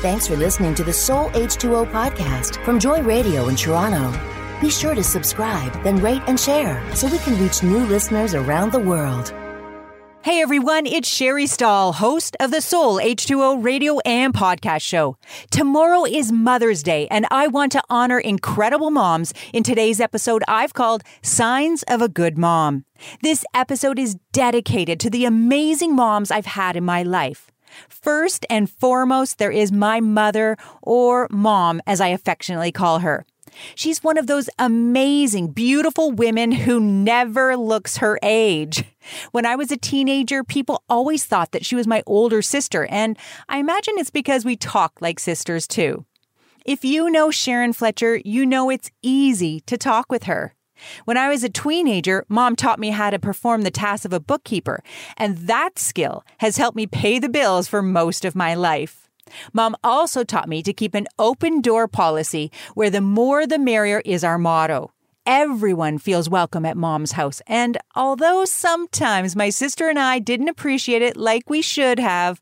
[0.00, 4.16] Thanks for listening to the Soul H2O podcast from Joy Radio in Toronto.
[4.60, 8.70] Be sure to subscribe, then rate and share so we can reach new listeners around
[8.70, 9.34] the world.
[10.22, 15.16] Hey everyone, it's Sherry Stahl, host of the Soul H2O radio and podcast show.
[15.50, 20.74] Tomorrow is Mother's Day, and I want to honor incredible moms in today's episode I've
[20.74, 22.84] called Signs of a Good Mom.
[23.20, 27.50] This episode is dedicated to the amazing moms I've had in my life.
[27.88, 33.26] First and foremost, there is my mother, or mom, as I affectionately call her.
[33.74, 38.84] She's one of those amazing, beautiful women who never looks her age.
[39.32, 43.18] When I was a teenager, people always thought that she was my older sister, and
[43.48, 46.04] I imagine it's because we talk like sisters too.
[46.64, 50.54] If you know Sharon Fletcher, you know it's easy to talk with her.
[51.04, 54.20] When I was a teenager, mom taught me how to perform the tasks of a
[54.20, 54.82] bookkeeper,
[55.16, 59.08] and that skill has helped me pay the bills for most of my life.
[59.52, 64.02] Mom also taught me to keep an open door policy where the more the merrier
[64.04, 64.92] is our motto.
[65.26, 67.42] Everyone feels welcome at mom's house.
[67.46, 72.40] And although sometimes my sister and I didn't appreciate it like we should have,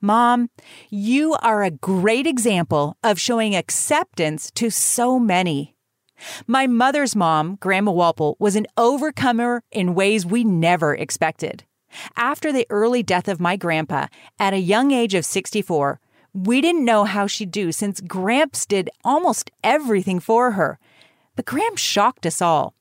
[0.00, 0.50] Mom,
[0.90, 5.73] you are a great example of showing acceptance to so many.
[6.46, 11.64] My mother's mom, Grandma Walpole, was an overcomer in ways we never expected.
[12.16, 14.06] After the early death of my grandpa,
[14.38, 16.00] at a young age of 64,
[16.32, 20.78] we didn't know how she'd do since Gramps did almost everything for her.
[21.36, 22.74] But Gramps shocked us all.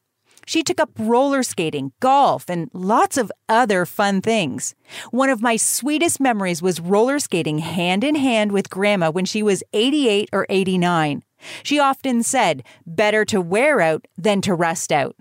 [0.46, 4.76] She took up roller skating, golf, and lots of other fun things.
[5.12, 9.42] One of my sweetest memories was roller skating hand in hand with Grandma when she
[9.42, 11.24] was 88 or 89.
[11.64, 15.16] She often said, better to wear out than to rust out.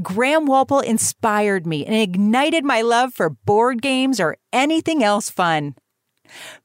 [0.00, 5.74] Gram Walpole inspired me and ignited my love for board games or anything else fun.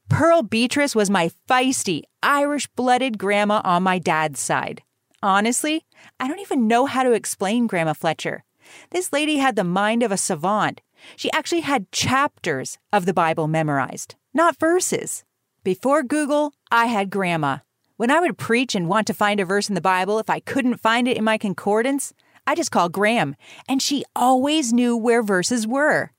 [0.08, 4.82] Pearl Beatrice was my feisty, Irish blooded grandma on my dad's side.
[5.22, 5.84] Honestly,
[6.18, 8.44] I don't even know how to explain Grandma Fletcher.
[8.90, 10.80] This lady had the mind of a savant.
[11.16, 15.24] She actually had chapters of the Bible memorized, not verses.
[15.62, 17.58] Before Google, I had Grandma.
[18.00, 20.40] When I would preach and want to find a verse in the Bible, if I
[20.40, 22.14] couldn't find it in my concordance,
[22.46, 23.36] I just called Gram,
[23.68, 26.12] and she always knew where verses were.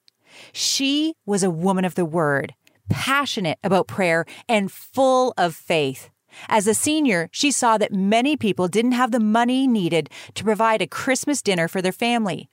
[0.54, 2.54] She was a woman of the word
[2.92, 6.12] passionate about prayer, and full of faith.
[6.48, 10.82] As a senior, she saw that many people didn't have the money needed to provide
[10.82, 12.50] a Christmas dinner for their family.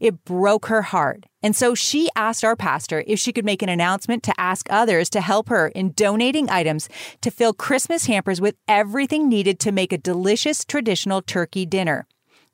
[0.00, 3.68] It broke her heart, and so she asked our pastor if she could make an
[3.68, 6.88] announcement to ask others to help her in donating items
[7.20, 12.06] to fill Christmas hampers with everything needed to make a delicious traditional turkey dinner,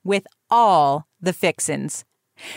[0.03, 2.05] with all the fixins.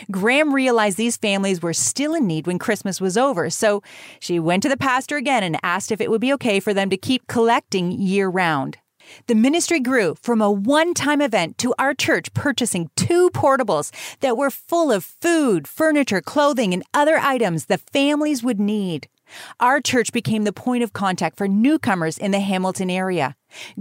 [0.09, 3.81] Gram realized these families were still in need when Christmas was over, so
[4.19, 6.89] she went to the pastor again and asked if it would be okay for them
[6.89, 8.77] to keep collecting year round.
[9.27, 14.37] The ministry grew from a one time event to our church purchasing two portables that
[14.37, 19.07] were full of food, furniture, clothing, and other items the families would need.
[19.59, 23.35] Our church became the point of contact for newcomers in the Hamilton area.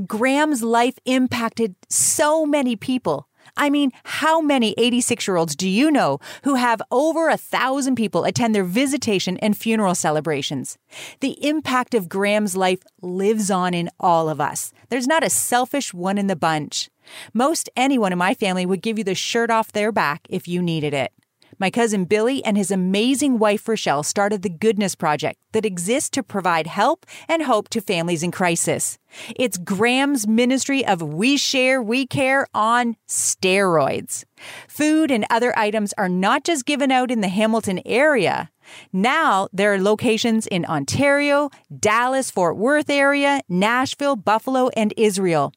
[0.06, 3.28] Gram's life impacted so many people.
[3.56, 7.97] I mean, how many 86 year olds do you know who have over a thousand
[7.97, 10.78] people attend their visitation and funeral celebrations?
[11.21, 14.72] The impact of Gram's life lives on in all of us.
[14.89, 16.91] There's not a selfish one in the bunch.
[17.33, 20.61] Most anyone in my family would give you the shirt off their back if you
[20.61, 21.12] needed it.
[21.59, 26.22] My cousin Billy and his amazing wife Rochelle started the Goodness Project that exists to
[26.22, 28.99] provide help and hope to families in crisis.
[29.34, 34.25] It's Gram's ministry of We Share, We Care on steroids.
[34.69, 38.50] Food and other items are not just given out in the Hamilton area.
[38.93, 45.55] Now there are locations in Ontario, Dallas, Fort Worth area, Nashville, Buffalo, and Israel.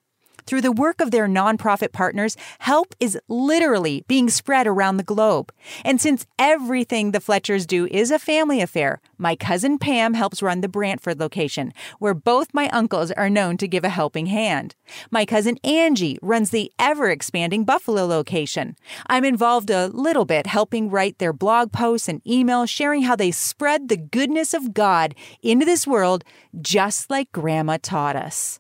[0.50, 5.54] Through the work of their nonprofit partners, help is literally being spread around the globe.
[5.86, 10.62] And since everything the Fletchers do is a family affair, my cousin Pam helps run
[10.62, 14.74] the Brantford location, where both my uncles are known to give a helping hand.
[15.12, 18.76] My cousin Angie runs the ever expanding Buffalo location.
[19.06, 23.30] I'm involved a little bit helping write their blog posts and emails sharing how they
[23.30, 25.14] spread the goodness of God
[25.44, 26.24] into this world
[26.60, 28.60] just like Grandma taught us.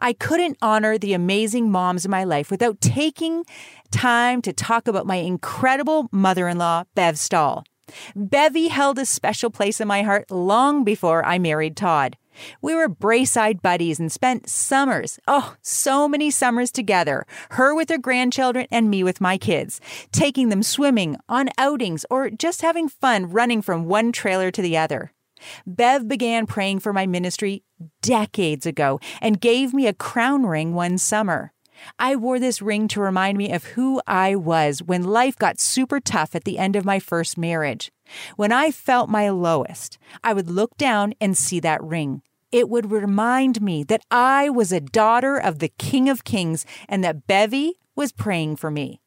[0.00, 3.44] I couldn't honor the amazing moms in my life without taking
[3.90, 7.64] time to talk about my incredible mother in law, Bev Stahl.
[8.16, 12.16] Bevy held a special place in my heart long before I married Todd.
[12.62, 17.98] We were Braeside buddies and spent summers, oh, so many summers together, her with her
[17.98, 19.80] grandchildren and me with my kids,
[20.12, 24.78] taking them swimming, on outings, or just having fun running from one trailer to the
[24.78, 25.12] other.
[25.66, 27.62] Bev began praying for my ministry
[28.02, 31.52] decades ago and gave me a crown ring one summer.
[31.98, 36.00] I wore this ring to remind me of who I was when life got super
[36.00, 37.90] tough at the end of my first marriage.
[38.36, 42.22] When I felt my lowest, I would look down and see that ring.
[42.52, 47.04] It would remind me that I was a daughter of the King of Kings and
[47.04, 49.00] that Bevy was praying for me.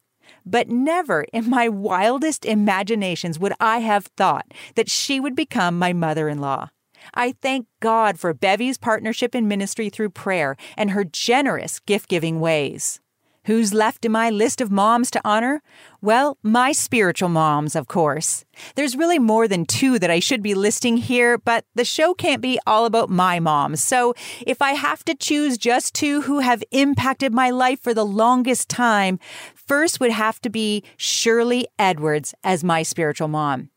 [0.45, 5.94] But never in my wildest imaginations would I have thought that she would become my
[5.94, 6.69] mother in law.
[7.13, 12.40] I thank God for Bevy's partnership in ministry through prayer and her generous gift giving
[12.40, 13.00] ways.
[13.45, 15.62] Who's left in my list of moms to honor?
[16.01, 18.45] Well, my spiritual moms, of course.
[18.75, 22.42] There's really more than two that I should be listing here, but the show can't
[22.42, 23.84] be all about my moms.
[23.84, 24.13] So
[24.48, 28.69] if I have to choose just two who have impacted my life for the longest
[28.69, 29.19] time,
[29.54, 33.69] first would have to be Shirley Edwards as my spiritual mom.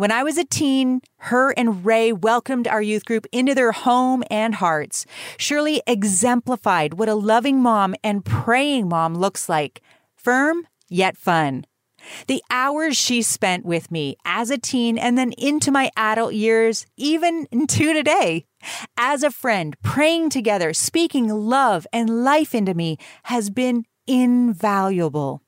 [0.00, 4.24] When I was a teen, her and Ray welcomed our youth group into their home
[4.30, 5.04] and hearts.
[5.36, 9.82] Shirley exemplified what a loving mom and praying mom looks like
[10.16, 11.66] firm yet fun.
[12.28, 16.86] The hours she spent with me as a teen and then into my adult years,
[16.96, 18.46] even into today,
[18.96, 25.42] as a friend, praying together, speaking love and life into me has been invaluable.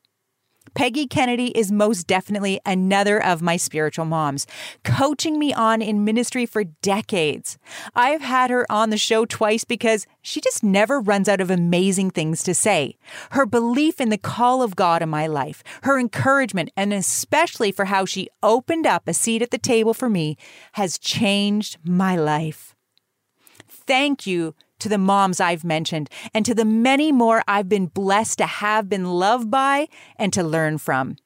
[0.75, 4.47] Peggy Kennedy is most definitely another of my spiritual moms,
[4.85, 7.59] coaching me on in ministry for decades.
[7.95, 12.11] I've had her on the show twice because she just never runs out of amazing
[12.11, 12.97] things to say.
[13.33, 17.87] Her belief in the call of God in my life, her encouragement, and especially for
[17.87, 20.37] how she opened up a seat at the table for me
[20.73, 22.75] has changed my life.
[23.69, 28.39] Thank you to the moms I've mentioned, and to the many more I've been blessed
[28.39, 31.17] to have been loved by and to learn from.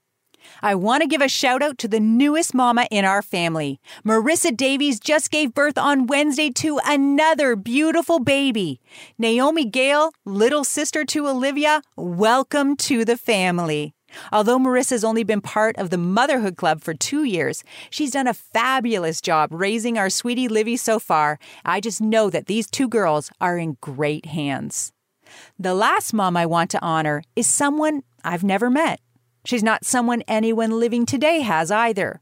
[0.62, 3.81] I want to give a shout out to the newest mama in our family.
[4.05, 8.81] Marissa Davies just gave birth on Wednesday to another beautiful baby.
[9.19, 13.96] Naomi Gale, little sister to Olivia, welcome to the family.
[14.33, 18.35] Although Marissa's only been part of the Motherhood Club for two years, she's done a
[18.35, 21.39] fabulous job raising our sweetie Livy so far.
[21.65, 24.93] I just know that these two girls are in great hands.
[25.59, 29.01] The last mom I want to honor is someone I've never met.
[29.45, 32.21] She's not someone anyone living today has either.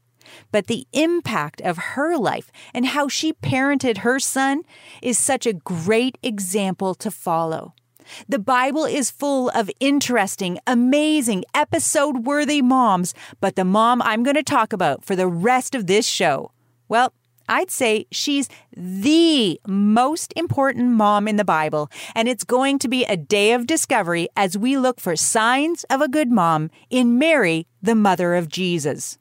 [0.51, 4.63] But the impact of her life and how she parented her son
[5.01, 7.73] is such a great example to follow.
[8.27, 14.35] The Bible is full of interesting, amazing, episode worthy moms, but the mom I'm going
[14.35, 16.51] to talk about for the rest of this show,
[16.87, 17.13] well,
[17.47, 23.03] I'd say she's the most important mom in the Bible, and it's going to be
[23.05, 27.67] a day of discovery as we look for signs of a good mom in Mary,
[27.81, 29.19] the mother of Jesus.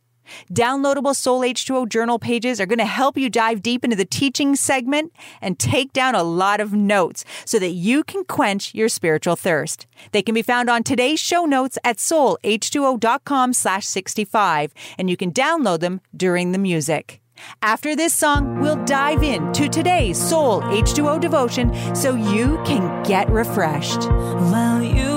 [0.53, 4.57] Downloadable Soul H2O journal pages are going to help you dive deep into the teaching
[4.57, 9.37] segment and take down a lot of notes so that you can quench your spiritual
[9.37, 9.87] thirst.
[10.13, 15.33] They can be found on today's show notes at soulh2o.com slash 65, and you can
[15.33, 17.21] download them during the music.
[17.63, 24.05] After this song, we'll dive into today's Soul H2O devotion so you can get refreshed.
[24.05, 25.14] While you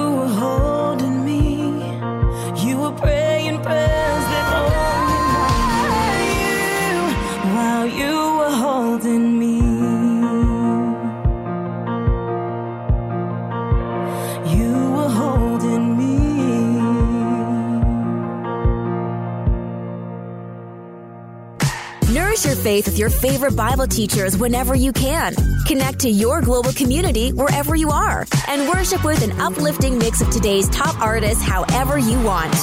[22.78, 25.34] faith with your favorite Bible teachers whenever you can.
[25.66, 30.30] Connect to your global community wherever you are and worship with an uplifting mix of
[30.30, 32.54] today's top artists however you want.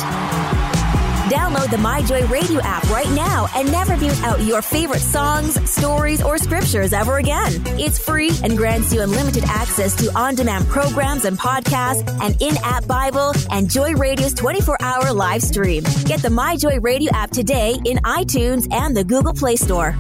[1.25, 6.23] Download the MyJoy Radio app right now and never mute out your favorite songs, stories,
[6.23, 7.51] or scriptures ever again.
[7.81, 12.59] It's free and grants you unlimited access to on demand programs and podcasts, an in
[12.63, 15.83] app Bible, and Joy Radio's 24 hour live stream.
[16.05, 19.97] Get the MyJoy Radio app today in iTunes and the Google Play Store.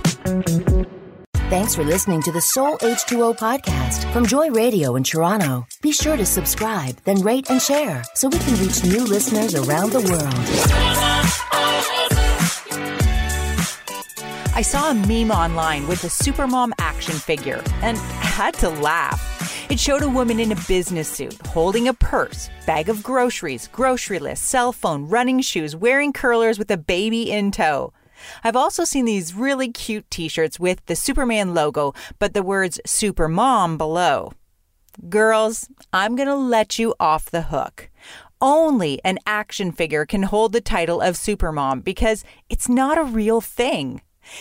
[1.48, 5.66] Thanks for listening to the Soul H2O podcast from Joy Radio in Toronto.
[5.82, 9.92] Be sure to subscribe, then rate and share so we can reach new listeners around
[9.92, 11.13] the world.
[14.56, 19.68] I saw a meme online with a supermom action figure and had to laugh.
[19.68, 24.20] It showed a woman in a business suit holding a purse, bag of groceries, grocery
[24.20, 27.92] list, cell phone, running shoes, wearing curlers with a baby in tow.
[28.44, 32.80] I've also seen these really cute t shirts with the Superman logo, but the words
[32.86, 34.34] Supermom below.
[35.08, 37.90] Girls, I'm going to let you off the hook.
[38.40, 43.40] Only an action figure can hold the title of Supermom because it's not a real
[43.40, 44.00] thing.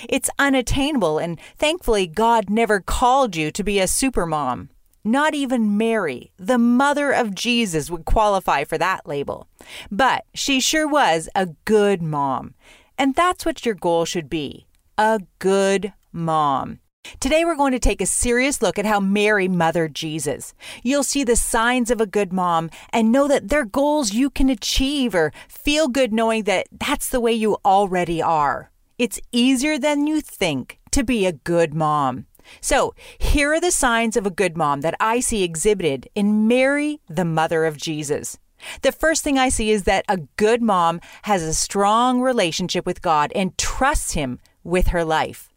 [0.10, 4.70] It's unattainable, and thankfully, God never called you to be a super mom.
[5.06, 9.48] Not even Mary, the mother of Jesus, would qualify for that label.
[9.92, 12.54] But she sure was a good mom.
[12.98, 14.66] And that's what your goal should be
[14.98, 16.80] a good mom.
[17.20, 20.54] Today, we're going to take a serious look at how Mary mothered Jesus.
[20.84, 24.50] You'll see the signs of a good mom and know that they're goals you can
[24.50, 28.72] achieve or feel good knowing that that's the way you already are.
[29.04, 32.26] It's easier than you think to be a good mom.
[32.62, 37.02] So, here are the signs of a good mom that I see exhibited in Mary,
[37.10, 38.40] the mother of Jesus.
[38.82, 43.02] The first thing I see is that a good mom has a strong relationship with
[43.02, 45.50] God and trusts Him with her life.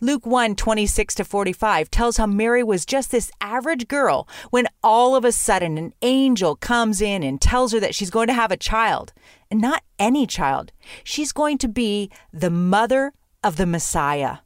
[0.00, 5.16] Luke 1 26 to 45 tells how Mary was just this average girl when all
[5.16, 8.52] of a sudden an angel comes in and tells her that she's going to have
[8.52, 9.12] a child.
[9.52, 10.72] Not any child,
[11.04, 13.12] she's going to be the mother
[13.44, 14.38] of the Messiah.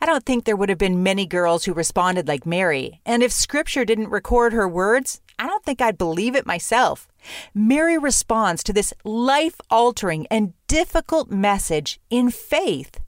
[0.00, 3.32] I don't think there would have been many girls who responded like Mary, and if
[3.32, 7.08] scripture didn't record her words, I don't think I'd believe it myself.
[7.54, 13.00] Mary responds to this life altering and difficult message in faith.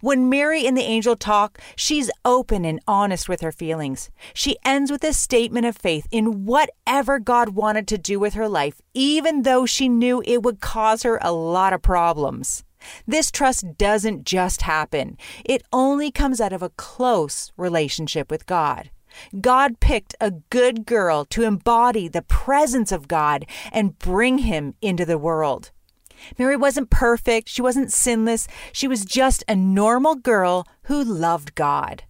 [0.00, 4.10] When Mary and the angel talk, she's open and honest with her feelings.
[4.32, 8.48] She ends with a statement of faith in whatever God wanted to do with her
[8.48, 12.64] life, even though she knew it would cause her a lot of problems.
[13.06, 18.90] This trust doesn't just happen, it only comes out of a close relationship with God.
[19.40, 25.04] God picked a good girl to embody the presence of God and bring him into
[25.04, 25.70] the world.
[26.38, 32.04] Mary wasn't perfect, she wasn't sinless, she was just a normal girl who loved God.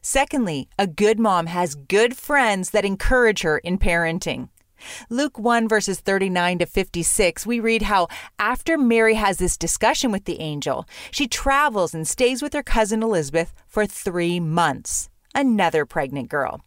[0.00, 4.48] Secondly, a good mom has good friends that encourage her in parenting.
[5.10, 10.24] Luke 1, verses 39 to 56, we read how after Mary has this discussion with
[10.24, 15.08] the angel, she travels and stays with her cousin Elizabeth for three months.
[15.34, 16.62] Another pregnant girl.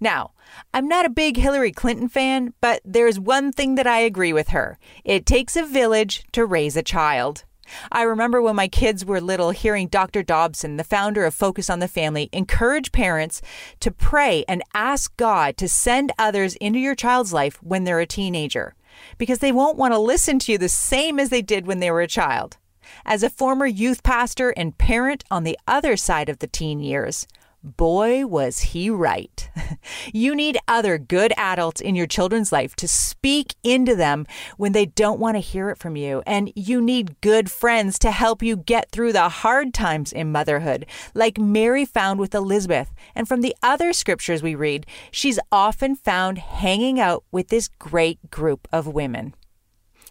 [0.00, 0.32] Now,
[0.74, 4.48] I'm not a big Hillary Clinton fan, but there's one thing that I agree with
[4.48, 7.44] her it takes a village to raise a child.
[7.92, 10.22] I remember when my kids were little hearing Dr.
[10.22, 13.40] Dobson, the founder of Focus on the Family, encourage parents
[13.80, 18.06] to pray and ask God to send others into your child's life when they're a
[18.06, 18.74] teenager,
[19.18, 21.90] because they won't want to listen to you the same as they did when they
[21.90, 22.56] were a child.
[23.04, 27.26] As a former youth pastor and parent on the other side of the teen years,
[27.62, 29.50] Boy, was he right.
[30.14, 34.26] you need other good adults in your children's life to speak into them
[34.56, 36.22] when they don't want to hear it from you.
[36.26, 40.86] And you need good friends to help you get through the hard times in motherhood,
[41.12, 42.94] like Mary found with Elizabeth.
[43.14, 48.30] And from the other scriptures we read, she's often found hanging out with this great
[48.30, 49.34] group of women.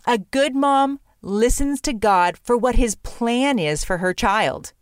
[0.06, 4.74] A good mom listens to God for what his plan is for her child.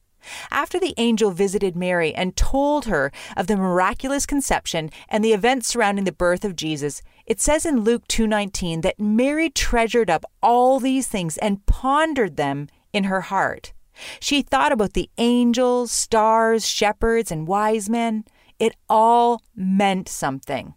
[0.52, 5.68] After the angel visited Mary and told her of the miraculous conception and the events
[5.68, 10.80] surrounding the birth of Jesus, it says in Luke 2:19 that Mary treasured up all
[10.80, 13.74] these things and pondered them in her heart.
[14.20, 18.26] She thought about the angels, stars, shepherds, and wise men.
[18.60, 20.76] It all meant something.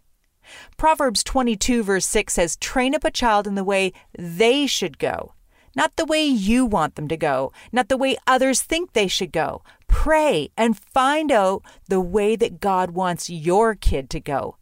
[0.77, 5.33] Proverbs 22, verse 6 says, Train up a child in the way they should go,
[5.75, 9.31] not the way you want them to go, not the way others think they should
[9.31, 9.61] go.
[9.87, 14.57] Pray and find out the way that God wants your kid to go.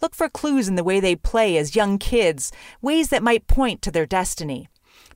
[0.00, 2.50] Look for clues in the way they play as young kids,
[2.80, 4.68] ways that might point to their destiny.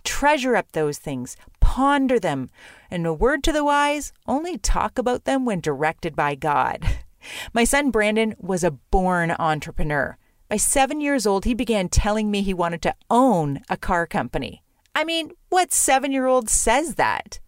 [0.05, 2.49] Treasure up those things, ponder them,
[2.91, 6.87] and a word to the wise, only talk about them when directed by God.
[7.53, 10.17] My son Brandon was a born entrepreneur.
[10.49, 14.63] By seven years old, he began telling me he wanted to own a car company.
[14.97, 17.39] I mean, what seven year old says that?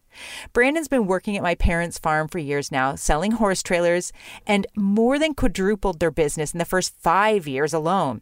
[0.53, 4.13] Brandon's been working at my parents' farm for years now, selling horse trailers,
[4.47, 8.21] and more than quadrupled their business in the first five years alone.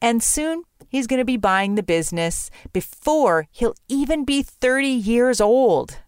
[0.00, 5.38] And soon he's going to be buying the business before he'll even be 30 years
[5.38, 5.98] old.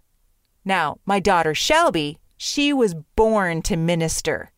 [0.65, 4.54] Now, my daughter Shelby, she was born to minister.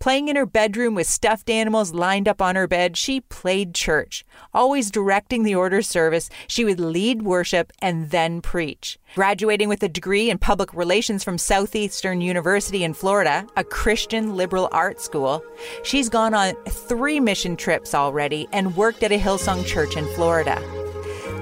[0.00, 4.24] Playing in her bedroom with stuffed animals lined up on her bed, she played church.
[4.54, 8.98] Always directing the order service, she would lead worship and then preach.
[9.14, 14.70] Graduating with a degree in public relations from Southeastern University in Florida, a Christian liberal
[14.72, 15.44] arts school,
[15.82, 20.58] she's gone on three mission trips already and worked at a Hillsong church in Florida.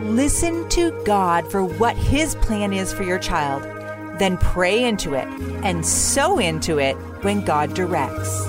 [0.01, 3.78] Listen to God for what His plan is for your child
[4.19, 5.29] then pray into it
[5.65, 8.47] and sow into it when God directs.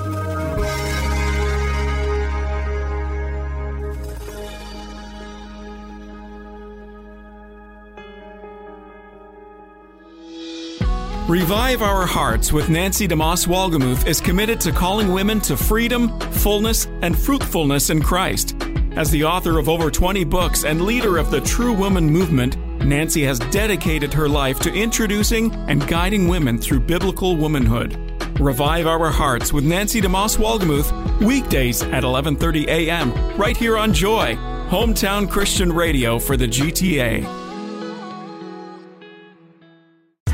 [11.30, 16.88] Revive Our Hearts with Nancy DeMoss Wolgemuth is committed to calling women to freedom, fullness,
[17.04, 18.56] and fruitfulness in Christ.
[18.96, 23.24] As the author of over 20 books and leader of the True Woman movement, Nancy
[23.24, 27.98] has dedicated her life to introducing and guiding women through biblical womanhood.
[28.40, 33.14] Revive Our Hearts with Nancy DeMoss Wolgemuth, weekdays at 11:30 a.m.
[33.38, 34.36] right here on Joy,
[34.70, 37.26] hometown Christian radio for the GTA.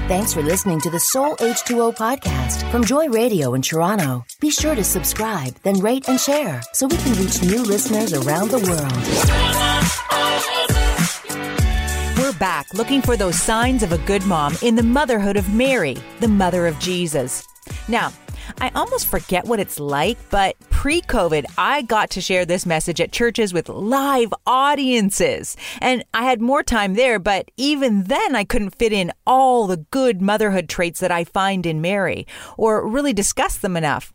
[0.07, 4.23] Thanks for listening to the Soul H2O podcast from Joy Radio in Toronto.
[4.39, 8.51] Be sure to subscribe, then rate and share so we can reach new listeners around
[8.51, 9.74] the world.
[12.25, 15.95] We're back looking for those signs of a good mom in the motherhood of Mary,
[16.21, 17.47] the mother of Jesus.
[17.87, 18.11] Now,
[18.59, 22.99] I almost forget what it's like, but pre COVID, I got to share this message
[22.99, 25.55] at churches with live audiences.
[25.79, 29.77] And I had more time there, but even then, I couldn't fit in all the
[29.77, 32.25] good motherhood traits that I find in Mary
[32.57, 34.14] or really discuss them enough.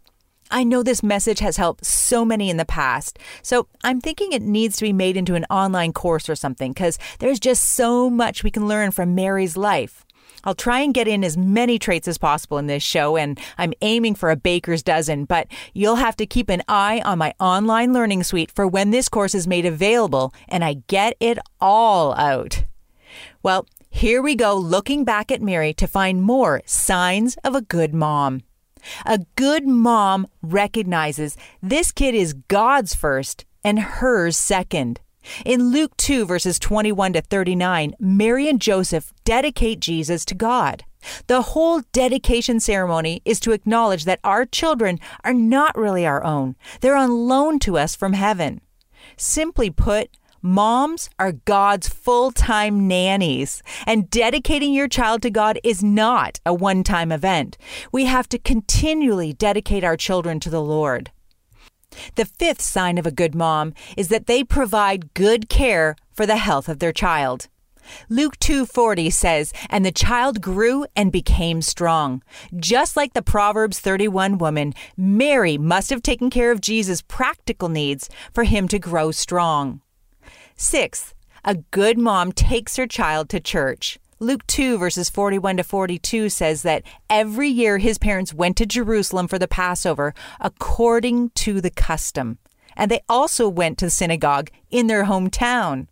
[0.50, 4.42] I know this message has helped so many in the past, so I'm thinking it
[4.42, 8.42] needs to be made into an online course or something because there's just so much
[8.42, 10.04] we can learn from Mary's life.
[10.42, 13.74] I'll try and get in as many traits as possible in this show, and I'm
[13.82, 17.92] aiming for a baker's dozen, but you'll have to keep an eye on my online
[17.92, 22.64] learning suite for when this course is made available and I get it all out.
[23.42, 27.92] Well, here we go looking back at Mary to find more signs of a good
[27.92, 28.42] mom.
[29.04, 35.00] A good mom recognizes this kid is God's first and hers second.
[35.44, 40.84] In Luke 2, verses 21 to 39, Mary and Joseph dedicate Jesus to God.
[41.26, 46.56] The whole dedication ceremony is to acknowledge that our children are not really our own,
[46.80, 48.60] they're on loan to us from heaven.
[49.16, 50.10] Simply put,
[50.42, 56.54] Moms are God's full time nannies, and dedicating your child to God is not a
[56.54, 57.58] one time event.
[57.92, 61.10] We have to continually dedicate our children to the Lord.
[62.14, 66.38] The fifth sign of a good mom is that they provide good care for the
[66.38, 67.48] health of their child.
[68.08, 72.22] Luke 2:40 says, "And the child grew and became strong."
[72.56, 78.08] Just like the Proverbs 31 woman, Mary must have taken care of Jesus' practical needs
[78.32, 79.82] for him to grow strong.
[80.56, 83.98] Sixth, a good mom takes her child to church.
[84.18, 89.28] Luke 2, verses 41 to 42 says that every year his parents went to Jerusalem
[89.28, 92.38] for the Passover according to the custom.
[92.76, 95.86] And they also went to the synagogue in their hometown.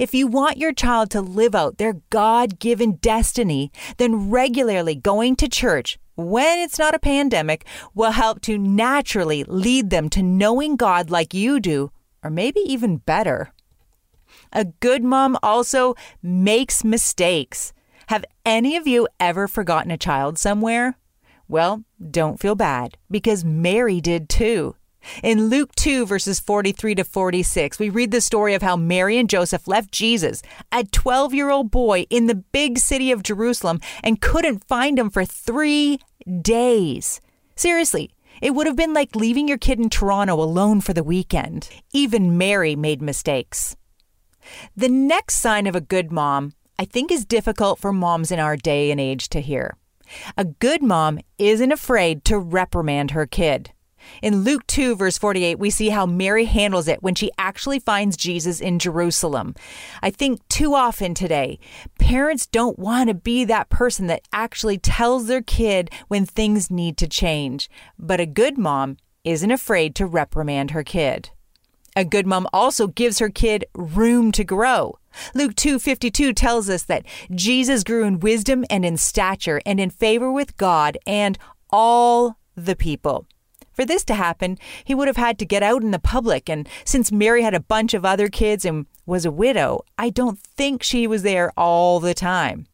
[0.00, 5.36] If you want your child to live out their God given destiny, then regularly going
[5.36, 10.76] to church when it's not a pandemic will help to naturally lead them to knowing
[10.76, 11.90] God like you do,
[12.22, 13.52] or maybe even better.
[14.52, 17.72] A good mom also makes mistakes.
[18.08, 20.96] Have any of you ever forgotten a child somewhere?
[21.46, 24.76] Well, don't feel bad because Mary did too.
[25.22, 29.30] In Luke 2, verses 43 to 46, we read the story of how Mary and
[29.30, 34.20] Joseph left Jesus, a 12 year old boy, in the big city of Jerusalem and
[34.20, 35.98] couldn't find him for three
[36.42, 37.20] days.
[37.56, 38.10] Seriously,
[38.42, 41.68] it would have been like leaving your kid in Toronto alone for the weekend.
[41.92, 43.76] Even Mary made mistakes.
[44.76, 48.56] The next sign of a good mom, I think, is difficult for moms in our
[48.56, 49.76] day and age to hear.
[50.36, 53.72] A good mom isn't afraid to reprimand her kid.
[54.22, 58.16] In Luke 2, verse 48, we see how Mary handles it when she actually finds
[58.16, 59.54] Jesus in Jerusalem.
[60.02, 61.58] I think too often today,
[61.98, 66.96] parents don't want to be that person that actually tells their kid when things need
[66.98, 67.68] to change.
[67.98, 71.30] But a good mom isn't afraid to reprimand her kid.
[72.00, 74.98] A good mom also gives her kid room to grow.
[75.34, 80.32] Luke 2:52 tells us that Jesus grew in wisdom and in stature and in favor
[80.32, 81.36] with God and
[81.68, 83.26] all the people.
[83.74, 86.66] For this to happen, he would have had to get out in the public and
[86.86, 90.82] since Mary had a bunch of other kids and was a widow, I don't think
[90.82, 92.66] she was there all the time.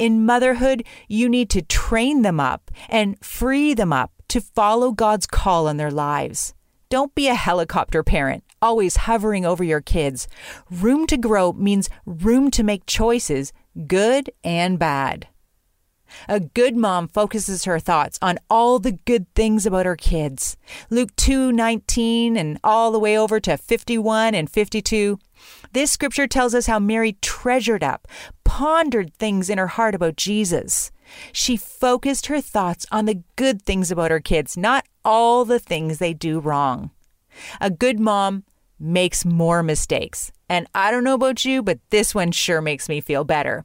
[0.00, 5.28] In motherhood, you need to train them up and free them up to follow God's
[5.28, 6.52] call in their lives.
[6.88, 10.28] Don't be a helicopter parent, always hovering over your kids.
[10.70, 13.52] Room to grow means room to make choices,
[13.86, 15.28] good and bad.
[16.28, 20.56] A good mom focuses her thoughts on all the good things about her kids.
[20.90, 25.18] Luke 2:19 and all the way over to 51 and 52.
[25.72, 28.06] This scripture tells us how Mary treasured up,
[28.44, 30.90] pondered things in her heart about Jesus.
[31.32, 35.98] She focused her thoughts on the good things about her kids, not all the things
[35.98, 36.90] they do wrong.
[37.60, 38.44] A good mom
[38.82, 40.32] makes more mistakes.
[40.48, 43.64] And I don't know about you, but this one sure makes me feel better.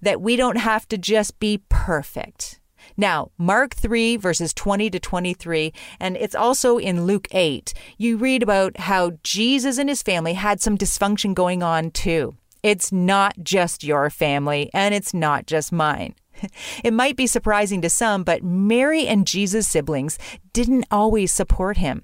[0.00, 2.60] That we don't have to just be perfect.
[2.96, 8.42] Now, Mark 3, verses 20 to 23, and it's also in Luke 8, you read
[8.42, 12.34] about how Jesus and his family had some dysfunction going on too.
[12.62, 16.14] It's not just your family, and it's not just mine.
[16.82, 20.18] It might be surprising to some, but Mary and Jesus' siblings
[20.52, 22.02] didn't always support him.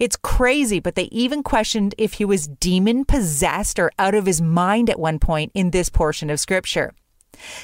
[0.00, 4.40] It's crazy, but they even questioned if he was demon possessed or out of his
[4.40, 6.92] mind at one point in this portion of scripture.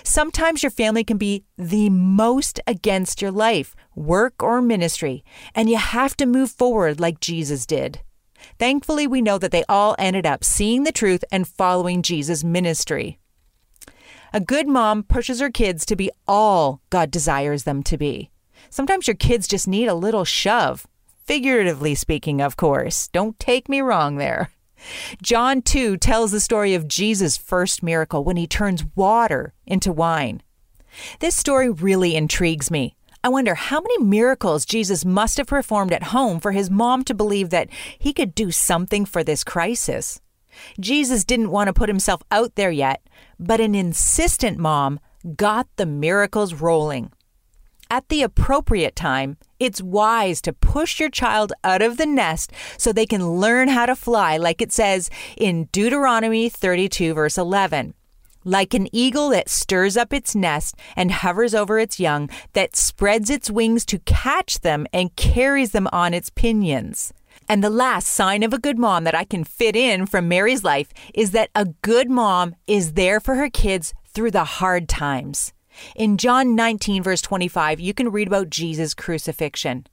[0.03, 5.79] Sometimes your family can be the most against your life, work, or ministry, and you
[5.79, 8.01] have to move forward like Jesus did.
[8.59, 13.19] Thankfully, we know that they all ended up seeing the truth and following Jesus' ministry.
[14.35, 18.31] A good mom pushes her kids to be all God desires them to be.
[18.71, 20.87] Sometimes your kids just need a little shove.
[21.25, 23.09] Figuratively speaking, of course.
[23.09, 24.51] Don't take me wrong there.
[25.23, 30.43] John 2 tells the story of Jesus' first miracle when he turns water into wine.
[31.21, 32.97] This story really intrigues me.
[33.25, 37.15] I wonder how many miracles Jesus must have performed at home for his mom to
[37.15, 40.21] believe that he could do something for this crisis.
[40.81, 43.07] Jesus didn't want to put himself out there yet,
[43.39, 44.99] but an insistent mom
[45.37, 47.13] got the miracles rolling.
[47.89, 52.93] At the appropriate time, it's wise to push your child out of the nest so
[52.93, 57.95] they can learn how to fly, like it says in Deuteronomy 32, verse 11.
[58.45, 63.31] Like an eagle that stirs up its nest and hovers over its young, that spreads
[63.31, 67.13] its wings to catch them and carries them on its pinions.
[67.49, 70.65] And the last sign of a good mom that I can fit in from Mary's
[70.65, 75.53] life is that a good mom is there for her kids through the hard times.
[75.97, 79.87] In John 19, verse 25, you can read about Jesus' crucifixion.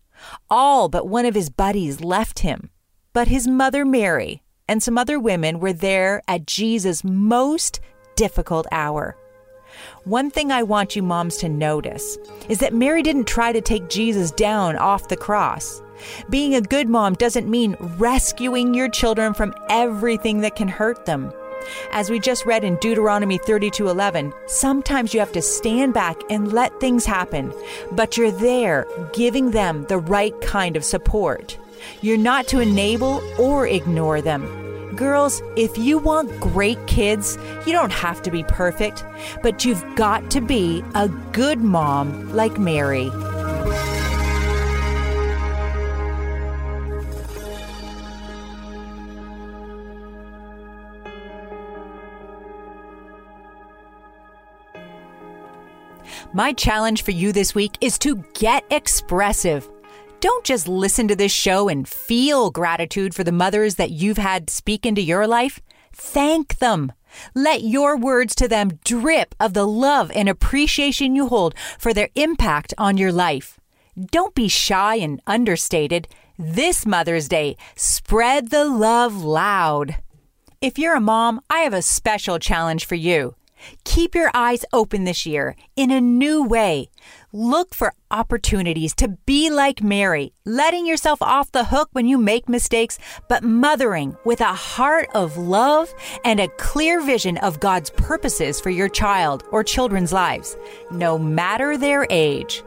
[0.50, 2.70] All but one of his buddies left him.
[3.14, 7.80] But his mother Mary and some other women were there at Jesus' most
[8.16, 9.18] difficult hour.
[10.04, 12.18] One thing I want you moms to notice
[12.50, 15.82] is that Mary didn't try to take Jesus down off the cross.
[16.30, 21.34] Being a good mom doesn't mean rescuing your children from everything that can hurt them.
[21.92, 26.80] As we just read in Deuteronomy 32:11, sometimes you have to stand back and let
[26.80, 27.54] things happen,
[27.92, 31.58] but you're there giving them the right kind of support.
[32.02, 34.44] You're not to enable or ignore them.
[34.96, 39.06] Girls, if you want great kids, you don't have to be perfect,
[39.42, 43.10] but you've got to be a good mom like Mary.
[56.32, 59.68] My challenge for you this week is to get expressive.
[60.20, 64.48] Don't just listen to this show and feel gratitude for the mothers that you've had
[64.48, 65.60] speak into your life.
[65.92, 66.92] Thank them.
[67.34, 72.10] Let your words to them drip of the love and appreciation you hold for their
[72.14, 73.60] impact on your life.
[74.00, 76.08] Don't be shy and understated.
[76.38, 79.96] This Mother's Day, spread the love loud.
[80.62, 83.34] If you're a mom, I have a special challenge for you.
[83.84, 86.90] Keep your eyes open this year in a new way.
[87.32, 92.50] Look for opportunities to be like Mary, letting yourself off the hook when you make
[92.50, 95.94] mistakes, but mothering with a heart of love
[96.26, 100.58] and a clear vision of God's purposes for your child or children's lives,
[100.92, 102.64] no matter their age.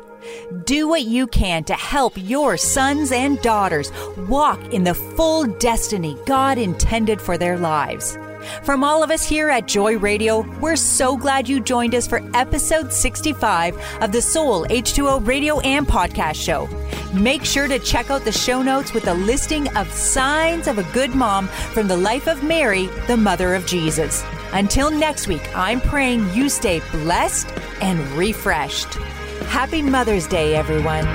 [0.65, 3.91] Do what you can to help your sons and daughters
[4.29, 8.17] walk in the full destiny God intended for their lives.
[8.65, 12.23] From all of us here at Joy Radio, we're so glad you joined us for
[12.35, 16.69] episode 65 of the Soul H2O radio and podcast show.
[17.13, 20.93] Make sure to check out the show notes with a listing of signs of a
[20.93, 24.25] good mom from the life of Mary, the mother of Jesus.
[24.53, 27.49] Until next week, I'm praying you stay blessed
[27.81, 28.99] and refreshed.
[29.53, 31.07] Happy Mother's Day, everyone.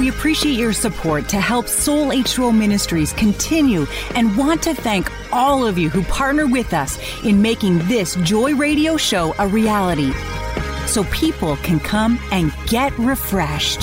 [0.00, 5.64] We appreciate your support to help Soul H2O Ministries continue and want to thank all
[5.64, 10.12] of you who partner with us in making this Joy Radio show a reality
[10.88, 13.82] so people can come and get refreshed.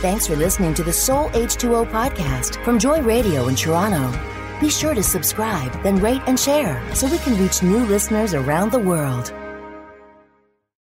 [0.00, 4.37] Thanks for listening to the Soul H2O podcast from Joy Radio in Toronto.
[4.60, 8.72] Be sure to subscribe, then rate and share so we can reach new listeners around
[8.72, 9.32] the world.